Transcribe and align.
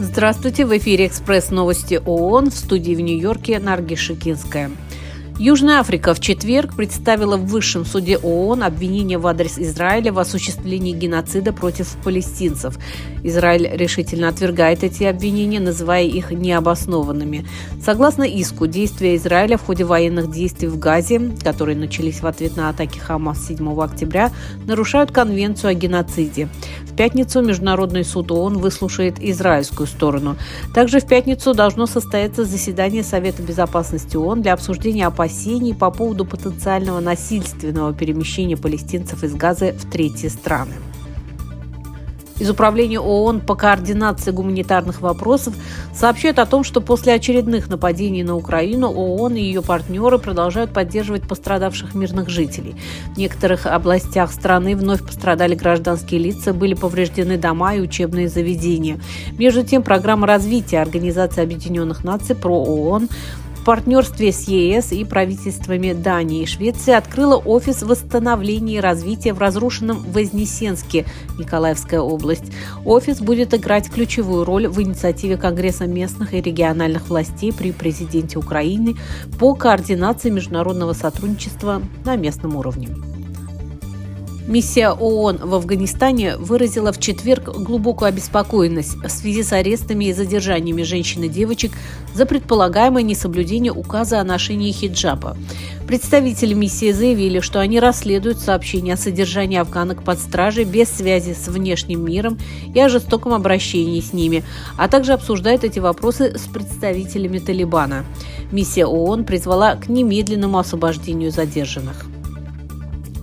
Здравствуйте, 0.00 0.66
в 0.66 0.76
эфире 0.76 1.06
«Экспресс 1.06 1.50
новости 1.50 2.00
ООН» 2.04 2.50
в 2.50 2.54
студии 2.54 2.94
в 2.94 3.00
Нью-Йорке 3.00 3.60
Нарги 3.60 3.94
Шикинская. 3.94 4.72
Южная 5.40 5.78
Африка 5.78 6.14
в 6.14 6.20
четверг 6.20 6.74
представила 6.74 7.36
в 7.36 7.46
Высшем 7.46 7.84
суде 7.84 8.18
ООН 8.18 8.64
обвинение 8.64 9.18
в 9.18 9.26
адрес 9.28 9.56
Израиля 9.56 10.12
в 10.12 10.18
осуществлении 10.18 10.92
геноцида 10.92 11.52
против 11.52 11.96
палестинцев. 12.02 12.76
Израиль 13.22 13.70
решительно 13.72 14.30
отвергает 14.30 14.82
эти 14.82 15.04
обвинения, 15.04 15.60
называя 15.60 16.02
их 16.02 16.32
необоснованными. 16.32 17.46
Согласно 17.80 18.24
иску, 18.24 18.66
действия 18.66 19.14
Израиля 19.14 19.58
в 19.58 19.64
ходе 19.64 19.84
военных 19.84 20.28
действий 20.28 20.66
в 20.66 20.76
Газе, 20.76 21.30
которые 21.44 21.76
начались 21.76 22.20
в 22.20 22.26
ответ 22.26 22.56
на 22.56 22.68
атаки 22.68 22.98
Хамас 22.98 23.46
7 23.46 23.80
октября, 23.80 24.32
нарушают 24.66 25.12
Конвенцию 25.12 25.70
о 25.70 25.74
геноциде 25.74 26.48
пятницу 26.98 27.40
Международный 27.42 28.04
суд 28.04 28.32
ООН 28.32 28.58
выслушает 28.58 29.20
израильскую 29.20 29.86
сторону. 29.86 30.36
Также 30.74 30.98
в 30.98 31.06
пятницу 31.06 31.54
должно 31.54 31.86
состояться 31.86 32.44
заседание 32.44 33.04
Совета 33.04 33.40
безопасности 33.40 34.16
ООН 34.16 34.42
для 34.42 34.52
обсуждения 34.52 35.06
опасений 35.28 35.74
по 35.74 35.90
поводу 35.90 36.24
потенциального 36.24 37.00
насильственного 37.00 37.92
перемещения 37.92 38.56
палестинцев 38.56 39.22
из 39.22 39.34
Газы 39.34 39.72
в 39.72 39.90
третьи 39.90 40.28
страны. 40.28 40.72
Из 42.38 42.48
Управления 42.48 43.00
ООН 43.00 43.40
по 43.40 43.54
координации 43.54 44.30
гуманитарных 44.30 45.02
вопросов 45.02 45.54
сообщают 45.92 46.38
о 46.38 46.46
том, 46.46 46.64
что 46.64 46.80
после 46.80 47.12
очередных 47.12 47.68
нападений 47.68 48.22
на 48.22 48.36
Украину 48.36 48.88
ООН 48.88 49.34
и 49.34 49.42
ее 49.42 49.60
партнеры 49.60 50.18
продолжают 50.18 50.72
поддерживать 50.72 51.28
пострадавших 51.28 51.94
мирных 51.94 52.30
жителей. 52.30 52.76
В 53.14 53.18
некоторых 53.18 53.66
областях 53.66 54.32
страны 54.32 54.76
вновь 54.76 55.04
пострадали 55.04 55.56
гражданские 55.56 56.20
лица, 56.20 56.54
были 56.54 56.72
повреждены 56.74 57.36
дома 57.36 57.74
и 57.74 57.80
учебные 57.80 58.28
заведения. 58.28 58.98
Между 59.36 59.62
тем, 59.62 59.82
программа 59.82 60.26
развития 60.26 60.80
Организации 60.80 61.42
Объединенных 61.42 62.02
Наций 62.04 62.34
про 62.36 62.54
ООН 62.54 63.08
партнерстве 63.68 64.32
с 64.32 64.48
ЕС 64.48 64.92
и 64.92 65.04
правительствами 65.04 65.92
Дании 65.92 66.44
и 66.44 66.46
Швеции 66.46 66.94
открыла 66.94 67.36
офис 67.36 67.82
восстановления 67.82 68.76
и 68.76 68.80
развития 68.80 69.34
в 69.34 69.38
разрушенном 69.40 69.98
Вознесенске, 70.10 71.04
Николаевская 71.38 72.00
область. 72.00 72.50
Офис 72.86 73.20
будет 73.20 73.52
играть 73.52 73.90
ключевую 73.90 74.46
роль 74.46 74.68
в 74.68 74.80
инициативе 74.80 75.36
Конгресса 75.36 75.86
местных 75.86 76.32
и 76.32 76.40
региональных 76.40 77.10
властей 77.10 77.52
при 77.52 77.72
президенте 77.72 78.38
Украины 78.38 78.96
по 79.38 79.54
координации 79.54 80.30
международного 80.30 80.94
сотрудничества 80.94 81.82
на 82.06 82.16
местном 82.16 82.56
уровне. 82.56 82.88
Миссия 84.48 84.92
ООН 84.92 85.40
в 85.42 85.54
Афганистане 85.56 86.38
выразила 86.38 86.90
в 86.90 86.98
четверг 86.98 87.54
глубокую 87.54 88.08
обеспокоенность 88.08 88.96
в 88.96 89.10
связи 89.10 89.42
с 89.42 89.52
арестами 89.52 90.06
и 90.06 90.14
задержаниями 90.14 90.84
женщин 90.84 91.24
и 91.24 91.28
девочек 91.28 91.72
за 92.18 92.26
предполагаемое 92.26 93.04
несоблюдение 93.04 93.72
указа 93.72 94.20
о 94.20 94.24
ношении 94.24 94.72
хиджаба. 94.72 95.36
Представители 95.86 96.52
миссии 96.52 96.90
заявили, 96.90 97.38
что 97.38 97.60
они 97.60 97.78
расследуют 97.78 98.40
сообщения 98.40 98.94
о 98.94 98.96
содержании 98.96 99.56
афганок 99.56 100.02
под 100.02 100.18
стражей 100.18 100.64
без 100.64 100.88
связи 100.88 101.32
с 101.32 101.46
внешним 101.46 102.04
миром 102.04 102.36
и 102.74 102.80
о 102.80 102.88
жестоком 102.88 103.34
обращении 103.34 104.00
с 104.00 104.12
ними, 104.12 104.42
а 104.76 104.88
также 104.88 105.12
обсуждают 105.12 105.62
эти 105.62 105.78
вопросы 105.78 106.36
с 106.36 106.48
представителями 106.48 107.38
Талибана. 107.38 108.04
Миссия 108.50 108.86
ООН 108.86 109.22
призвала 109.22 109.76
к 109.76 109.88
немедленному 109.88 110.58
освобождению 110.58 111.30
задержанных. 111.30 112.04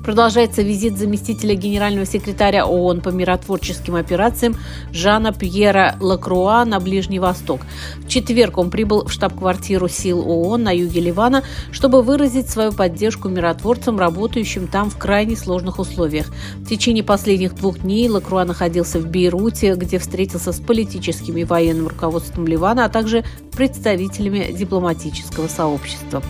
Продолжается 0.06 0.62
визит 0.62 1.00
заместителя 1.00 1.56
генерального 1.56 2.06
секретаря 2.06 2.68
ООН 2.68 3.02
по 3.02 3.10
миротворческим 3.10 3.96
операциям 3.96 4.56
Жана 4.92 5.34
Пьера 5.34 5.96
Лакруа 6.00 6.64
на 6.64 6.80
Ближний 6.80 7.18
Восток. 7.18 7.62
В 7.98 8.08
четверг 8.08 8.60
он 8.60 8.70
прибыл 8.70 9.06
в 9.06 9.12
штаб-квартиру 9.12 9.88
сил 9.88 10.20
ООН 10.20 10.62
на 10.62 10.76
юге 10.76 11.02
Ливана, 11.02 11.44
чтобы 11.72 12.04
выразить 12.04 12.48
свою 12.48 12.72
поддержку 12.72 13.30
миротворцам, 13.30 13.98
работающим 13.98 14.68
там 14.68 14.92
в 14.92 14.98
крайне 15.00 15.36
сложных 15.36 15.80
условиях. 15.80 16.28
В 16.58 16.68
течение 16.68 17.04
последних 17.04 17.56
двух 17.56 17.80
дней 17.80 18.08
Лакруа 18.08 18.46
находился 18.46 19.00
в 19.00 19.08
Бейруте, 19.08 19.74
где 19.74 19.98
встретился 19.98 20.52
с 20.52 20.60
политическим 20.60 21.36
и 21.38 21.46
военным 21.46 21.88
руководством 21.88 22.46
Ливана, 22.46 22.86
а 22.86 22.90
также 22.90 23.26
представителями 23.56 24.56
дипломатического 24.56 25.48
сообщества. 25.48 26.22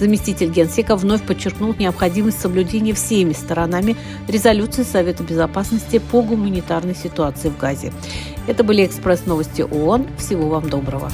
Заместитель 0.00 0.50
Генсека 0.50 0.96
вновь 0.96 1.22
подчеркнул 1.26 1.74
необходимость 1.78 2.40
соблюдения 2.40 2.94
всеми 2.94 3.34
сторонами 3.34 3.96
резолюции 4.28 4.82
Совета 4.82 5.22
Безопасности 5.22 5.98
по 5.98 6.22
гуманитарной 6.22 6.94
ситуации 6.94 7.50
в 7.50 7.58
Газе. 7.58 7.92
Это 8.46 8.64
были 8.64 8.86
экспресс-новости 8.86 9.60
ООН. 9.60 10.06
Всего 10.16 10.48
вам 10.48 10.70
доброго. 10.70 11.12